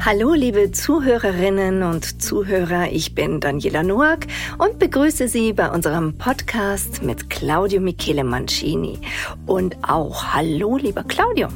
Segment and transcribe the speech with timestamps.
[0.00, 4.26] Hallo, liebe Zuhörerinnen und Zuhörer, ich bin Daniela Noack
[4.58, 8.98] und begrüße Sie bei unserem Podcast mit Claudio Michele Mancini.
[9.46, 11.46] Und auch Hallo, lieber Claudio.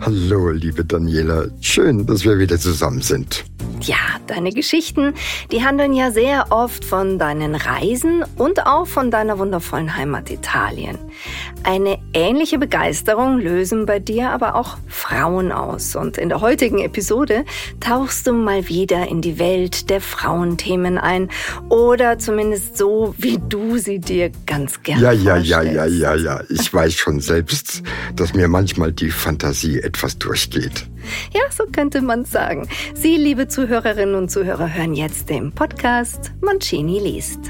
[0.00, 1.46] Hallo, liebe Daniela.
[1.62, 3.46] Schön, dass wir wieder zusammen sind.
[3.82, 3.96] Ja,
[4.28, 5.14] deine Geschichten,
[5.50, 10.98] die handeln ja sehr oft von deinen Reisen und auch von deiner wundervollen Heimat Italien.
[11.64, 15.96] Eine ähnliche Begeisterung lösen bei dir aber auch Frauen aus.
[15.96, 17.44] Und in der heutigen Episode
[17.80, 21.28] tauchst du mal wieder in die Welt der Frauenthemen ein.
[21.68, 26.40] Oder zumindest so, wie du sie dir ganz gerne Ja, ja, ja, ja, ja, ja.
[26.50, 27.82] Ich weiß schon selbst,
[28.14, 30.86] dass mir manchmal die Fantasie etwas durchgeht.
[31.32, 32.68] Ja, so könnte man sagen.
[32.94, 37.40] Sie, liebe Zuhörerinnen und Zuhörer, hören jetzt den Podcast Mancini liest.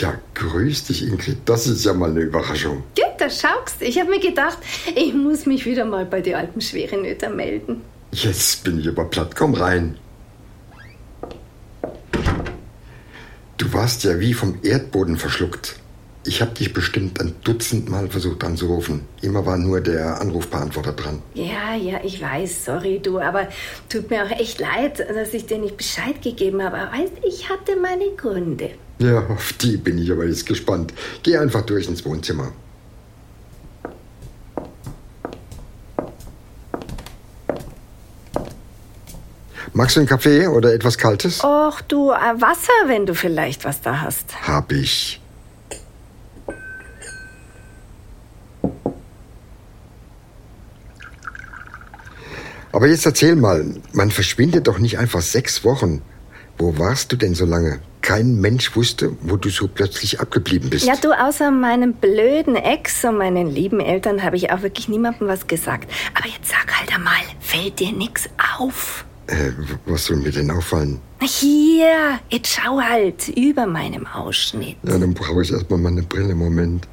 [0.00, 1.38] Ja, grüß dich, Ingrid.
[1.44, 2.84] Das ist ja mal eine Überraschung.
[3.30, 3.80] Schaust.
[3.80, 4.58] Ich habe mir gedacht,
[4.94, 7.82] ich muss mich wieder mal bei den alten Schwerenöter melden.
[8.12, 9.36] Jetzt bin ich aber platt.
[9.36, 9.96] Komm rein.
[13.56, 15.76] Du warst ja wie vom Erdboden verschluckt.
[16.24, 19.02] Ich habe dich bestimmt ein Dutzend Mal versucht anzurufen.
[19.22, 21.22] Immer war nur der Anrufbeantworter dran.
[21.32, 23.48] Ja, ja, ich weiß, sorry du, aber
[23.88, 26.76] tut mir auch echt leid, dass ich dir nicht Bescheid gegeben habe.
[26.76, 28.70] Aber weißt, ich hatte meine Gründe.
[28.98, 30.92] Ja, auf die bin ich aber jetzt gespannt.
[31.22, 32.52] Geh einfach durch ins Wohnzimmer.
[39.72, 41.44] Magst du einen Kaffee oder etwas Kaltes?
[41.44, 44.26] Och du, äh, Wasser, wenn du vielleicht was da hast.
[44.46, 45.20] Hab ich.
[52.72, 56.02] Aber jetzt erzähl mal, man verschwindet doch nicht einfach sechs Wochen.
[56.56, 57.80] Wo warst du denn so lange?
[58.00, 60.86] Kein Mensch wusste, wo du so plötzlich abgeblieben bist.
[60.86, 65.26] Ja, du, außer meinem blöden Ex und meinen lieben Eltern habe ich auch wirklich niemandem
[65.28, 65.90] was gesagt.
[66.14, 68.28] Aber jetzt sag halt einmal, fällt dir nix
[68.58, 69.04] auf?
[69.30, 69.52] Äh,
[69.86, 71.00] was soll mir denn auffallen?
[71.22, 74.76] Hier, jetzt schau halt über meinem Ausschnitt.
[74.82, 76.34] Ja, dann brauche ich erstmal meine Brille.
[76.34, 76.88] Moment.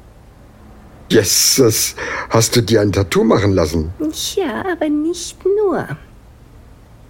[1.10, 1.96] Yes, das
[2.30, 3.92] hast du dir ein Tattoo machen lassen.
[4.36, 5.88] Ja, aber nicht nur.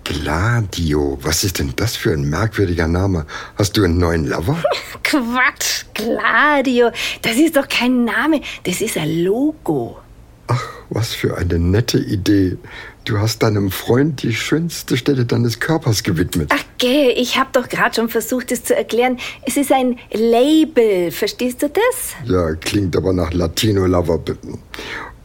[0.04, 3.26] Gladio, was ist denn das für ein merkwürdiger Name?
[3.56, 4.56] Hast du einen neuen Lover?
[5.02, 6.90] Quatsch, Gladio,
[7.20, 9.98] das ist doch kein Name, das ist ein Logo.
[10.48, 12.56] Ach, was für eine nette Idee.
[13.04, 16.50] Du hast deinem Freund die schönste Stelle deines Körpers gewidmet.
[16.53, 19.19] Ach, geh, ich habe doch gerade schon versucht, es zu erklären.
[19.47, 22.14] Es ist ein Label, verstehst du das?
[22.25, 24.20] Ja, klingt aber nach Latino-Lover.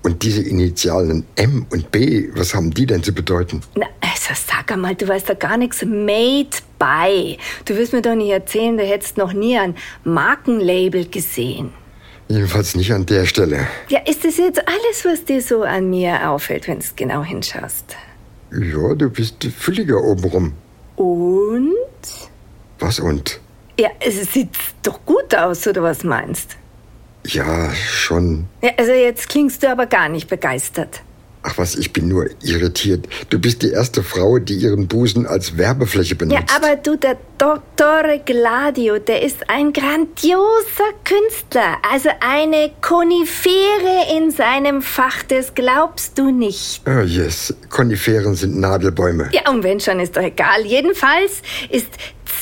[0.03, 3.61] Und diese Initialen M und B, was haben die denn zu bedeuten?
[3.75, 5.85] Na, also sag einmal, du weißt doch gar nichts.
[5.85, 7.37] Made by.
[7.63, 11.71] Du wirst mir doch nicht erzählen, du hättest noch nie ein Markenlabel gesehen.
[12.27, 13.67] Jedenfalls nicht an der Stelle.
[13.89, 17.95] Ja, ist das jetzt alles, was dir so an mir auffällt, wenn du genau hinschaust?
[18.51, 20.53] Ja, du bist fülliger obenrum.
[20.95, 21.73] Und?
[22.79, 23.39] Was und?
[23.79, 24.49] Ja, es sieht
[24.83, 26.57] doch gut aus, oder was meinst?
[27.25, 28.47] Ja, schon.
[28.61, 31.01] Ja, also jetzt klingst du aber gar nicht begeistert.
[31.45, 33.05] Ach was, ich bin nur irritiert.
[33.29, 36.49] Du bist die erste Frau, die ihren Busen als Werbefläche benutzt.
[36.49, 41.77] Ja, aber du, der Dottore Gladio, der ist ein grandioser Künstler.
[41.91, 46.81] Also eine Konifere in seinem Fach, das glaubst du nicht.
[46.87, 49.29] Oh yes, Koniferen sind Nadelbäume.
[49.33, 50.65] Ja, und wenn schon, ist doch egal.
[50.65, 51.89] Jedenfalls ist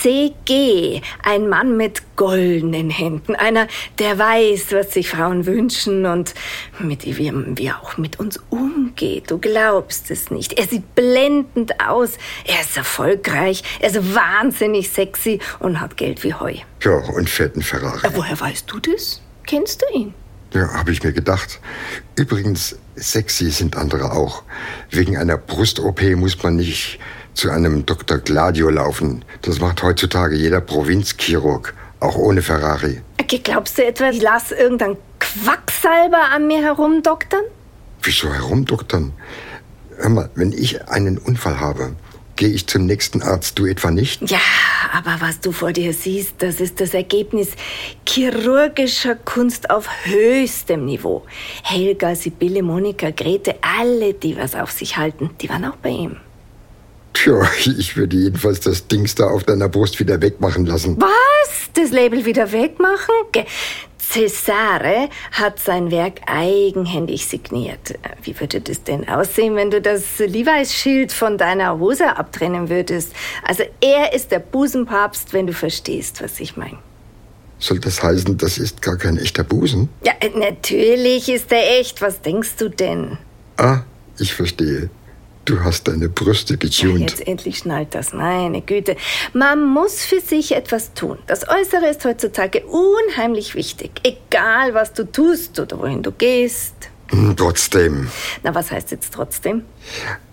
[0.01, 3.35] CG ein Mann mit goldenen Händen.
[3.35, 3.67] Einer,
[4.00, 6.34] der weiß, was sich Frauen wünschen und
[6.79, 9.29] mit dem wie er auch mit uns umgeht.
[9.29, 10.53] Du glaubst es nicht.
[10.53, 12.17] Er sieht blendend aus.
[12.45, 13.63] Er ist erfolgreich.
[13.79, 16.56] Er ist wahnsinnig sexy und hat Geld wie Heu.
[16.81, 18.06] Ja, und einen Ferrari.
[18.06, 19.22] Äh, woher weißt du das?
[19.45, 20.13] Kennst du ihn?
[20.53, 21.59] Ja, habe ich mir gedacht.
[22.16, 24.43] Übrigens, sexy sind andere auch.
[24.90, 26.99] Wegen einer Brust-OP muss man nicht
[27.33, 28.17] zu einem Dr.
[28.19, 29.23] Gladio laufen.
[29.41, 33.01] Das macht heutzutage jeder Provinzchirurg, auch ohne Ferrari.
[33.19, 37.43] Okay, glaubst du etwa, ich lass irgendeinen Quacksalber an mir herumdoktern?
[38.03, 39.13] Wieso herumdoktern?
[39.97, 41.95] Hör mal, wenn ich einen Unfall habe,
[42.35, 44.29] gehe ich zum nächsten Arzt, du etwa nicht?
[44.29, 44.39] Ja,
[44.93, 47.49] aber was du vor dir siehst, das ist das Ergebnis
[48.07, 51.23] chirurgischer Kunst auf höchstem Niveau.
[51.63, 56.17] Helga, Sibylle, Monika, Grete, alle, die was auf sich halten, die waren auch bei ihm.
[57.13, 60.97] Tja, ich würde jedenfalls das Dings da auf deiner Brust wieder wegmachen lassen.
[60.99, 61.69] Was?
[61.73, 63.16] Das Label wieder wegmachen?
[63.31, 63.46] Ge
[64.11, 67.97] Cesare hat sein Werk eigenhändig signiert.
[68.23, 73.14] Wie würde das denn aussehen, wenn du das Levi's-Schild von deiner Hose abtrennen würdest?
[73.47, 76.79] Also er ist der Busenpapst, wenn du verstehst, was ich meine.
[77.57, 79.87] Soll das heißen, das ist gar kein echter Busen?
[80.03, 82.02] Ja, äh, natürlich ist er echt.
[82.02, 83.17] Was denkst du denn?
[83.55, 83.84] Ah,
[84.17, 84.90] ich verstehe.
[85.46, 86.99] Du hast deine Brüste getunt.
[86.99, 88.96] Ja, jetzt endlich schnallt das, meine Güte.
[89.34, 91.17] Man muss für sich etwas tun.
[91.26, 93.91] Das Äußere ist heutzutage unheimlich wichtig.
[94.03, 96.91] Egal, was du tust oder wohin du gehst.
[97.11, 98.09] Hm, trotzdem.
[98.41, 99.63] Na, was heißt jetzt trotzdem?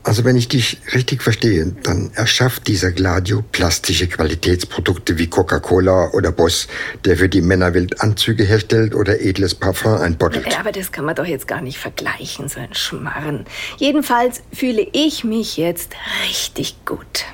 [0.04, 6.32] Also wenn ich dich richtig verstehe, dann erschafft dieser Gladio plastische Qualitätsprodukte wie Coca-Cola oder
[6.32, 6.69] Boss,
[7.04, 10.46] der für die Männerwelt Anzüge herstellt oder edles Parfum einbottelt.
[10.50, 13.44] Ja, aber das kann man doch jetzt gar nicht vergleichen, so ein Schmarren.
[13.76, 15.92] Jedenfalls fühle ich mich jetzt
[16.28, 17.24] richtig gut.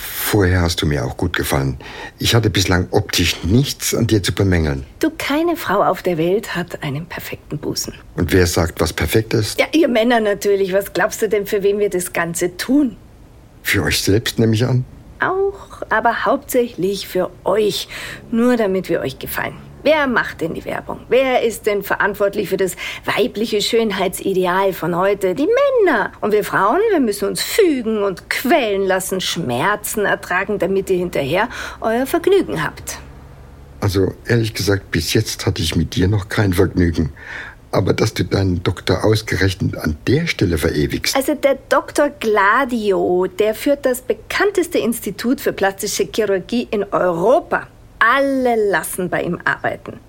[0.00, 1.76] Vorher hast du mir auch gut gefallen.
[2.18, 4.86] Ich hatte bislang optisch nichts an dir zu bemängeln.
[4.98, 7.94] Du, keine Frau auf der Welt hat einen perfekten Busen.
[8.16, 9.60] Und wer sagt, was perfekt ist?
[9.60, 10.72] Ja, ihr Männer natürlich.
[10.72, 12.96] Was glaubst du denn, für wen wir das Ganze tun?
[13.62, 14.84] Für euch selbst, nehme ich an?
[15.20, 17.88] Auch, aber hauptsächlich für euch.
[18.30, 19.56] Nur damit wir euch gefallen.
[19.82, 21.00] Wer macht denn die Werbung?
[21.08, 25.34] Wer ist denn verantwortlich für das weibliche Schönheitsideal von heute?
[25.34, 25.48] Die
[25.84, 26.12] Männer.
[26.20, 31.48] Und wir Frauen, wir müssen uns fügen und quälen lassen, Schmerzen ertragen, damit ihr hinterher
[31.80, 32.98] euer Vergnügen habt.
[33.80, 37.12] Also ehrlich gesagt, bis jetzt hatte ich mit dir noch kein Vergnügen.
[37.72, 41.16] Aber dass du deinen Doktor ausgerechnet an der Stelle verewigst.
[41.16, 42.10] Also der Dr.
[42.10, 47.68] Gladio, der führt das bekannteste Institut für plastische Chirurgie in Europa.
[48.00, 50.00] Alle lassen bei ihm arbeiten.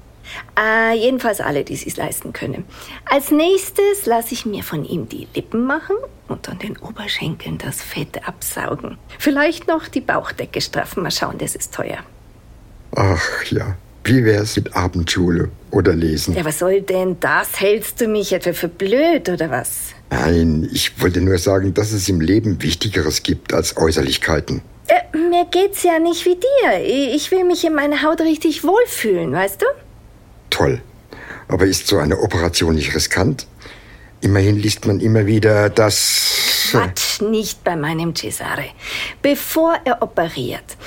[0.58, 2.66] Äh, jedenfalls alle, die es leisten können.
[3.06, 5.96] Als nächstes lasse ich mir von ihm die Lippen machen
[6.28, 8.98] und an den Oberschenkeln das Fett absaugen.
[9.20, 11.04] Vielleicht noch die Bauchdecke straffen.
[11.04, 12.00] Mal schauen, das ist teuer.
[12.96, 16.36] Ach ja, wie wär's mit Abendschule oder Lesen?
[16.36, 17.60] Ja, was soll denn das?
[17.60, 19.94] Hältst du mich etwa für blöd oder was?
[20.12, 24.62] Nein, ich wollte nur sagen, dass es im Leben Wichtigeres gibt als Äußerlichkeiten.
[24.88, 27.16] Äh, mir geht's ja nicht wie dir.
[27.16, 29.66] Ich will mich in meiner Haut richtig wohlfühlen, weißt du?
[30.50, 30.81] Toll.
[31.48, 33.48] Aber ist so eine Operation nicht riskant?
[34.19, 36.68] Immerhin liest man immer wieder, dass...
[36.72, 38.66] Quatsch, nicht bei meinem Cesare.
[39.22, 40.78] Bevor er operiert,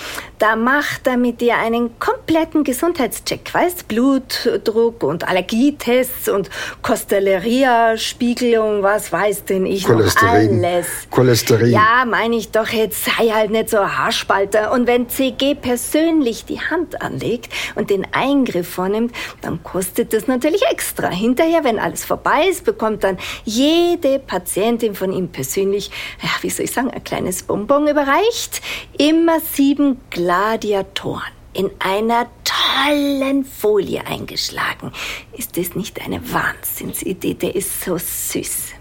[0.45, 3.89] da macht er mit dir einen kompletten Gesundheitscheck, weißt?
[3.89, 6.51] Blutdruck und Allergietests und
[6.83, 10.61] Costelleria-Spiegelung, was weiß denn ich Cholesterin.
[10.61, 10.87] noch alles.
[11.11, 11.71] Cholesterin.
[11.71, 14.71] Ja, meine ich doch, jetzt sei halt nicht so Haarspalter.
[14.73, 20.61] Und wenn CG persönlich die Hand anlegt und den Eingriff vornimmt, dann kostet das natürlich
[20.71, 21.09] extra.
[21.09, 25.91] Hinterher, wenn alles vorbei ist, bekommt dann jede Patientin von ihm persönlich,
[26.23, 28.61] ja, wie soll ich sagen, ein kleines Bonbon überreicht.
[28.99, 30.03] Immer sieben
[30.35, 34.91] Gladiatoren in einer tollen Folie eingeschlagen.
[35.39, 37.35] Ist das nicht eine Wahnsinnsidee?
[37.35, 38.73] Der ist so süß.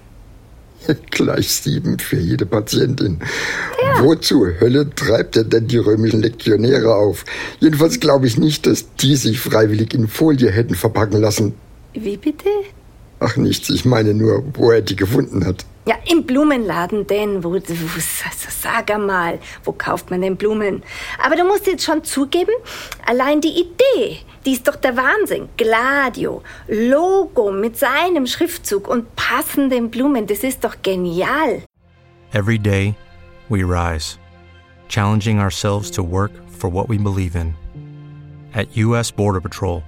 [1.12, 3.20] Gleich sieben für jede Patientin.
[3.84, 4.04] Ja.
[4.04, 7.24] Wozu Hölle treibt er denn die römischen Legionäre auf?
[7.60, 11.54] Jedenfalls glaube ich nicht, dass die sich freiwillig in Folie hätten verpacken lassen.
[11.94, 12.50] Wie bitte?
[13.20, 15.66] Ach nichts, ich meine nur, wo er die gefunden hat.
[15.86, 17.44] Ja, im Blumenladen denn.
[17.44, 20.82] Wo, wo, sag einmal, wo kauft man denn Blumen?
[21.22, 22.54] Aber du musst jetzt schon zugeben,
[23.06, 25.50] allein die Idee, die ist doch der Wahnsinn.
[25.58, 31.64] Gladio, Logo mit seinem Schriftzug und passenden Blumen, das ist doch genial.
[32.32, 32.96] Every day
[33.50, 34.18] we rise,
[34.88, 37.54] challenging ourselves to work for what we believe in.
[38.54, 39.84] At US Border Patrol,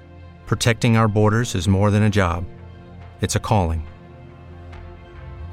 [0.46, 2.44] protecting our borders is more than a job.
[3.22, 3.84] It's a calling.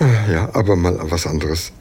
[0.00, 1.72] Ja, aber mal was anderes.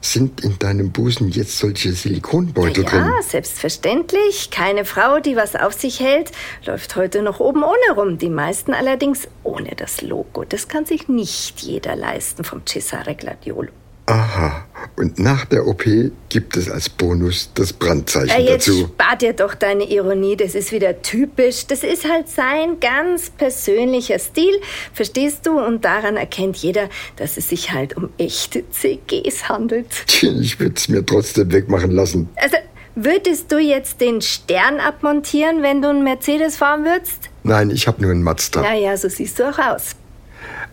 [0.00, 3.04] Sind in deinem Busen jetzt solche Silikonbeutel ja, drin?
[3.04, 4.50] Ja, selbstverständlich.
[4.50, 6.32] Keine Frau, die was auf sich hält,
[6.64, 8.18] läuft heute noch oben ohne rum.
[8.18, 10.44] Die meisten allerdings ohne das Logo.
[10.44, 13.70] Das kann sich nicht jeder leisten vom Cesare Gladiolo.
[14.06, 14.64] Aha.
[14.96, 15.84] Und nach der OP
[16.28, 18.86] gibt es als Bonus das Brandzeichen ja, jetzt dazu.
[18.86, 21.66] Spart dir doch deine Ironie, das ist wieder typisch.
[21.66, 24.54] Das ist halt sein ganz persönlicher Stil,
[24.94, 25.58] verstehst du?
[25.58, 29.86] Und daran erkennt jeder, dass es sich halt um echte CGs handelt.
[30.46, 32.28] Ich würde es mir trotzdem wegmachen lassen.
[32.36, 32.56] Also,
[32.94, 37.30] würdest du jetzt den Stern abmontieren, wenn du einen Mercedes fahren würdest?
[37.42, 38.62] Nein, ich habe nur einen Mazda.
[38.62, 39.94] Ja, ja, so siehst du auch aus.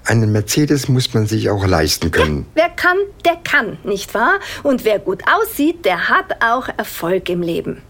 [0.05, 2.45] Einen Mercedes muss man sich auch leisten können.
[2.55, 4.39] Ja, wer kann, der kann, nicht wahr?
[4.63, 7.81] Und wer gut aussieht, der hat auch Erfolg im Leben.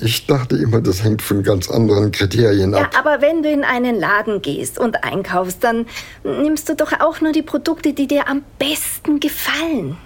[0.00, 2.90] Ich dachte immer, das hängt von ganz anderen Kriterien ab.
[2.92, 5.86] Ja, aber wenn du in einen Laden gehst und einkaufst, dann
[6.22, 9.96] nimmst du doch auch nur die Produkte, die dir am besten gefallen.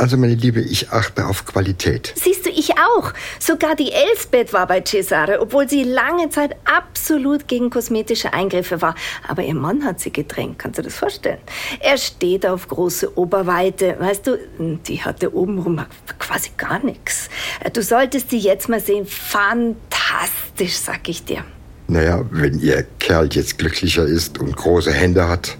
[0.00, 2.14] Also, meine Liebe, ich achte auf Qualität.
[2.16, 3.12] Siehst du, ich auch.
[3.38, 8.94] Sogar die Elsbeth war bei Cesare, obwohl sie lange Zeit absolut gegen kosmetische Eingriffe war.
[9.28, 11.36] Aber ihr Mann hat sie gedrängt, kannst du das vorstellen?
[11.80, 13.96] Er steht auf große Oberweite.
[13.98, 15.84] Weißt du, die hatte obenrum
[16.18, 17.28] quasi gar nichts.
[17.70, 19.04] Du solltest sie jetzt mal sehen.
[19.04, 21.44] Fantastisch, sag ich dir.
[21.88, 25.58] Naja, wenn ihr Kerl jetzt glücklicher ist und große Hände hat,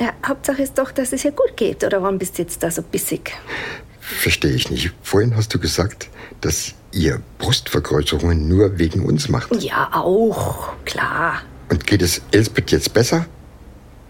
[0.00, 1.84] ja, Hauptsache ist doch, dass es ihr gut geht.
[1.84, 3.32] Oder warum bist du jetzt da so bissig?
[4.00, 4.92] Verstehe ich nicht.
[5.02, 6.08] Vorhin hast du gesagt,
[6.40, 9.54] dass ihr Brustvergrößerungen nur wegen uns macht.
[9.62, 10.72] Ja, auch.
[10.84, 11.42] Klar.
[11.70, 13.26] Und geht es Elsbeth jetzt besser?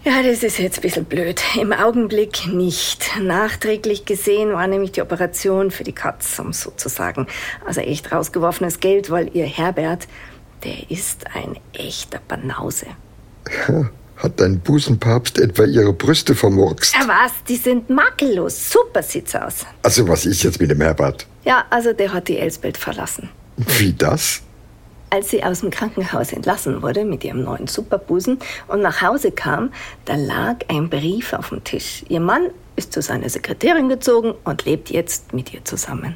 [0.03, 1.41] Ja, das ist jetzt ein bisschen blöd.
[1.59, 3.19] Im Augenblick nicht.
[3.19, 7.25] Nachträglich gesehen war nämlich die Operation für die Katz, um sozusagen.
[7.65, 10.07] Also echt rausgeworfenes Geld, weil ihr Herbert,
[10.63, 12.85] der ist ein echter Banause.
[13.67, 16.95] Ja, hat dein Busenpapst etwa ihre Brüste vermurkst?
[16.95, 17.31] Ja, was?
[17.47, 18.71] Die sind makellos.
[18.71, 19.65] Super sieht's aus.
[19.83, 21.27] Also, was ist jetzt mit dem Herbert?
[21.43, 23.29] Ja, also der hat die Elsbeth verlassen.
[23.57, 24.41] Wie das?
[25.09, 29.71] Als sie aus dem Krankenhaus entlassen wurde mit ihrem neuen Superbusen und nach Hause kam,
[30.05, 32.03] da lag ein Brief auf dem Tisch.
[32.09, 36.15] Ihr Mann ist zu seiner Sekretärin gezogen und lebt jetzt mit ihr zusammen.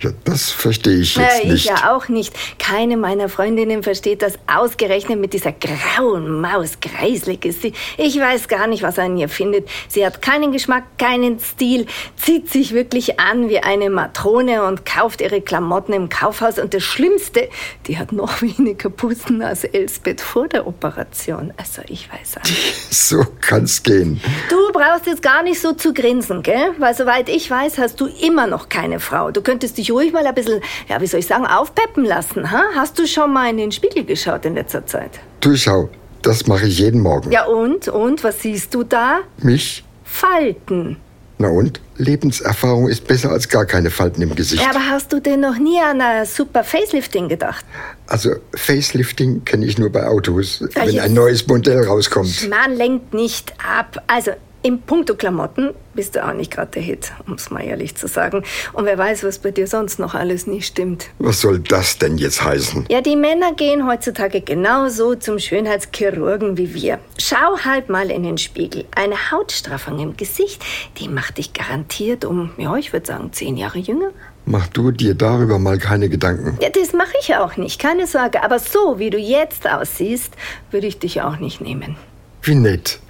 [0.00, 1.64] Ja, das verstehe ich jetzt ja, nicht.
[1.64, 2.32] Ich ja auch nicht.
[2.58, 6.78] Keine meiner Freundinnen versteht das ausgerechnet mit dieser grauen Maus.
[6.80, 7.74] Greislig ist sie.
[7.98, 9.68] Ich weiß gar nicht, was er an ihr findet.
[9.88, 15.20] Sie hat keinen Geschmack, keinen Stil, zieht sich wirklich an wie eine Matrone und kauft
[15.20, 16.58] ihre Klamotten im Kaufhaus.
[16.58, 17.50] Und das Schlimmste,
[17.86, 21.52] die hat noch weniger Busen als Elsbeth vor der Operation.
[21.58, 22.76] Also ich weiß auch nicht.
[23.10, 24.20] So kann's gehen.
[24.48, 26.72] Du brauchst jetzt gar nicht so zu grinsen, gell?
[26.78, 29.30] Weil soweit ich weiß, hast du immer noch keine Frau.
[29.30, 32.50] Du könntest dich ruhig mal ein bisschen, ja, wie soll ich sagen, aufpeppen lassen.
[32.50, 32.62] Ha?
[32.74, 35.10] Hast du schon mal in den Spiegel geschaut in letzter Zeit?
[35.40, 35.90] Du schau,
[36.22, 37.30] das mache ich jeden Morgen.
[37.30, 37.88] Ja und?
[37.88, 38.24] Und?
[38.24, 39.18] Was siehst du da?
[39.38, 39.84] Mich?
[40.04, 40.96] Falten.
[41.38, 41.80] Na und?
[41.96, 44.62] Lebenserfahrung ist besser als gar keine Falten im Gesicht.
[44.62, 47.64] Ja, aber hast du denn noch nie an ein super Facelifting gedacht?
[48.06, 52.48] Also Facelifting kenne ich nur bei Autos, Ja, wenn jetzt- ein neues Modell rauskommt.
[52.50, 54.02] Man lenkt nicht ab.
[54.06, 57.94] Also, im Punkto Klamotten bist du auch nicht gerade der Hit, um es mal ehrlich
[57.94, 58.42] zu sagen.
[58.72, 61.06] Und wer weiß, was bei dir sonst noch alles nicht stimmt.
[61.18, 62.86] Was soll das denn jetzt heißen?
[62.90, 66.98] Ja, die Männer gehen heutzutage genauso zum Schönheitschirurgen wie wir.
[67.18, 68.84] Schau halt mal in den Spiegel.
[68.94, 70.62] Eine Hautstraffung im Gesicht,
[70.98, 74.10] die macht dich garantiert um, ja, ich würde sagen, zehn Jahre jünger.
[74.46, 76.58] Mach du dir darüber mal keine Gedanken.
[76.60, 78.42] Ja, das mache ich auch nicht, keine Sorge.
[78.42, 80.34] Aber so, wie du jetzt aussiehst,
[80.70, 81.96] würde ich dich auch nicht nehmen.
[82.42, 83.00] Wie nett.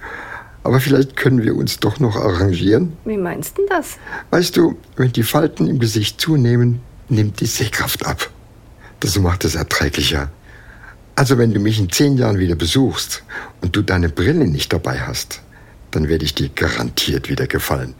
[0.63, 2.93] Aber vielleicht können wir uns doch noch arrangieren.
[3.05, 3.97] Wie meinst du das?
[4.29, 8.29] Weißt du, wenn die Falten im Gesicht zunehmen, nimmt die Sehkraft ab.
[8.99, 10.29] Das macht es erträglicher.
[11.15, 13.23] Also wenn du mich in zehn Jahren wieder besuchst
[13.61, 15.41] und du deine Brille nicht dabei hast,
[15.89, 17.95] dann werde ich dir garantiert wieder gefallen.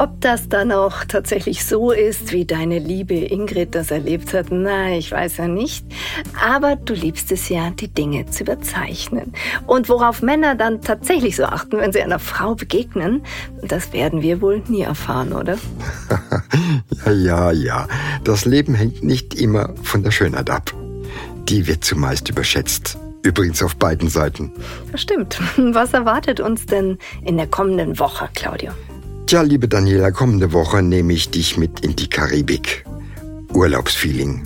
[0.00, 4.96] Ob das dann auch tatsächlich so ist, wie deine liebe Ingrid das erlebt hat, na,
[4.96, 5.84] ich weiß ja nicht.
[6.42, 9.34] Aber du liebst es ja, die Dinge zu überzeichnen.
[9.66, 13.20] Und worauf Männer dann tatsächlich so achten, wenn sie einer Frau begegnen,
[13.60, 15.58] das werden wir wohl nie erfahren, oder?
[17.04, 17.88] Ja, ja, ja.
[18.24, 20.72] Das Leben hängt nicht immer von der Schönheit ab.
[21.48, 22.96] Die wird zumeist überschätzt.
[23.22, 24.50] Übrigens auf beiden Seiten.
[24.92, 25.38] Das stimmt.
[25.56, 28.72] Was erwartet uns denn in der kommenden Woche, Claudio?
[29.30, 32.84] Tja, liebe Daniela, kommende Woche nehme ich dich mit in die Karibik.
[33.54, 34.42] Urlaubsfeeling.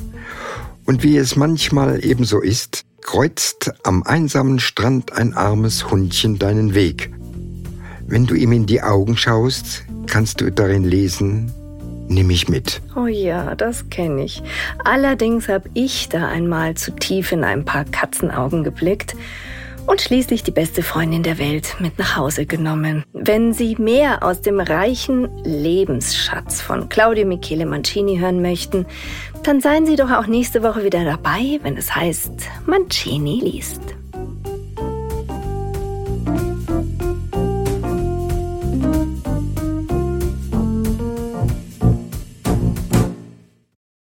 [0.84, 7.14] Und wie es manchmal ebenso ist, kreuzt am einsamen Strand ein armes Hundchen deinen Weg.
[8.06, 11.50] Wenn du ihm in die Augen schaust, kannst du darin lesen,
[12.08, 12.82] nimm mich mit.
[12.94, 14.42] Oh ja, das kenne ich.
[14.84, 19.16] Allerdings habe ich da einmal zu tief in ein paar Katzenaugen geblickt
[19.86, 23.04] und schließlich die beste Freundin der Welt mit nach Hause genommen.
[23.12, 28.86] Wenn Sie mehr aus dem reichen Lebensschatz von Claudio Michele Mancini hören möchten,
[29.42, 33.80] dann seien Sie doch auch nächste Woche wieder dabei, wenn es heißt Mancini liest.